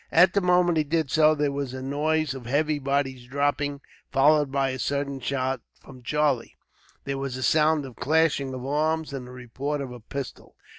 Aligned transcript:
At 0.11 0.33
the 0.33 0.41
moment 0.41 0.79
he 0.79 0.83
did 0.83 1.11
so, 1.11 1.35
there 1.35 1.51
was 1.51 1.75
a 1.75 1.81
noise 1.83 2.33
of 2.33 2.47
heavy 2.47 2.79
bodies 2.79 3.27
dropping, 3.27 3.81
followed 4.11 4.51
by 4.51 4.69
a 4.71 4.79
sudden 4.79 5.19
shout 5.19 5.61
from 5.79 6.01
Charlie. 6.01 6.57
There 7.03 7.19
was 7.19 7.37
a 7.37 7.43
sound 7.43 7.85
of 7.85 7.97
clashing 7.97 8.51
of 8.55 8.65
arms, 8.65 9.13
and 9.13 9.27
the 9.27 9.31
report 9.31 9.79
of 9.79 9.91
a 9.91 9.99
pistol. 9.99 10.55